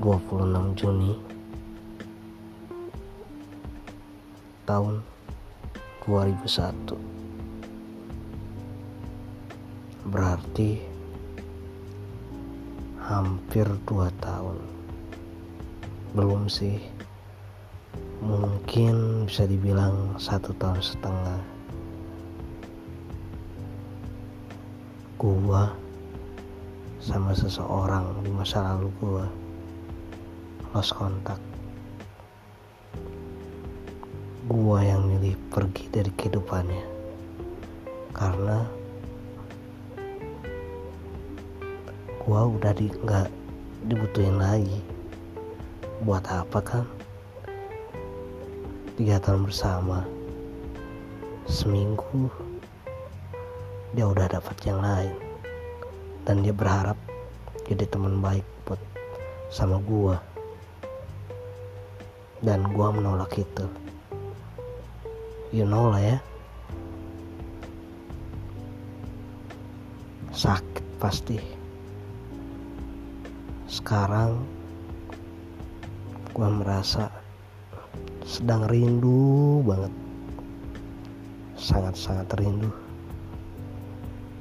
26 0.00 0.80
Juni 0.80 1.12
tahun 4.64 5.04
2001 6.08 7.20
berarti 10.08 10.80
hampir 13.04 13.68
2 13.84 14.08
tahun. 14.24 14.56
Belum 16.16 16.48
sih. 16.48 16.80
Mungkin 18.24 19.28
bisa 19.28 19.44
dibilang 19.44 20.16
satu 20.16 20.56
tahun 20.56 20.80
setengah. 20.80 21.40
Gua 25.20 25.68
sama 27.00 27.36
seseorang 27.36 28.24
di 28.24 28.30
masa 28.32 28.64
lalu 28.64 28.88
gua 28.96 29.28
lost 30.70 30.94
kontak 30.94 31.42
gua 34.50 34.82
yang 34.82 35.06
milih 35.06 35.38
pergi 35.50 35.86
dari 35.94 36.10
kehidupannya. 36.10 36.82
Karena 38.10 38.66
gua 42.22 42.50
udah 42.50 42.74
di 42.74 42.90
nggak 42.90 43.30
dibutuhin 43.86 44.42
lagi. 44.42 44.82
Buat 46.02 46.26
apa 46.26 46.58
kan? 46.58 46.86
Tiga 48.98 49.22
tahun 49.22 49.46
bersama. 49.46 50.02
Seminggu 51.46 52.26
dia 53.94 54.06
udah 54.06 54.26
dapat 54.26 54.54
yang 54.66 54.82
lain. 54.82 55.14
Dan 56.26 56.42
dia 56.42 56.50
berharap 56.50 56.98
jadi 57.70 57.86
teman 57.86 58.18
baik 58.18 58.46
buat 58.66 58.82
sama 59.50 59.78
gua 59.82 60.18
dan 62.40 62.64
gua 62.72 62.92
menolak 62.92 63.36
itu. 63.36 63.66
You 65.52 65.68
know 65.68 65.92
lah 65.92 66.00
ya. 66.00 66.18
Sakit 70.32 70.86
pasti. 70.96 71.36
Sekarang 73.68 74.40
gua 76.32 76.48
merasa 76.48 77.12
sedang 78.24 78.64
rindu 78.68 79.60
banget. 79.66 79.92
Sangat-sangat 81.60 82.28
rindu. 82.40 82.72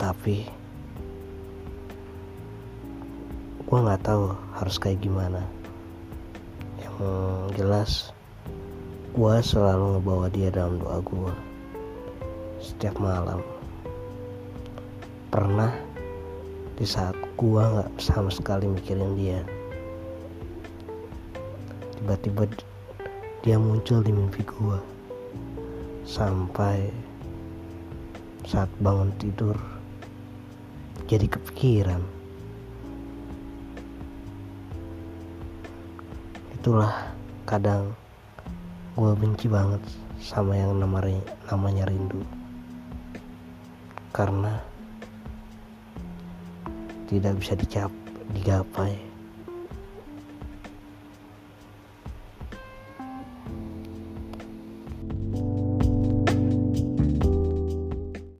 Tapi 0.00 0.62
gue 3.72 3.80
nggak 3.80 4.04
tahu 4.04 4.36
harus 4.52 4.76
kayak 4.76 5.00
gimana 5.00 5.40
yang 7.02 7.50
jelas 7.58 8.14
gue 9.12 9.34
selalu 9.42 9.98
ngebawa 9.98 10.26
dia 10.32 10.48
dalam 10.48 10.78
doa 10.78 11.02
gue 11.02 11.34
setiap 12.62 12.96
malam. 13.02 13.42
Pernah 15.28 15.74
di 16.78 16.86
saat 16.86 17.18
gue 17.36 17.62
nggak 17.62 17.90
sama 17.98 18.30
sekali 18.30 18.70
mikirin 18.70 19.18
dia. 19.18 19.42
Tiba-tiba 21.98 22.46
dia 23.42 23.58
muncul 23.58 24.00
di 24.06 24.14
mimpi 24.14 24.46
gue 24.46 24.78
sampai 26.06 26.90
saat 28.46 28.70
bangun 28.82 29.10
tidur 29.18 29.54
jadi 31.06 31.30
kepikiran 31.30 32.21
itulah 36.62 36.94
kadang 37.42 37.90
gue 38.94 39.10
benci 39.18 39.50
banget 39.50 39.82
sama 40.22 40.54
yang 40.54 40.78
namanya 40.78 41.18
namanya 41.50 41.90
rindu. 41.90 42.22
Karena 44.14 44.62
tidak 47.10 47.34
bisa 47.42 47.58
dicap 47.58 47.90
digapai 48.30 48.94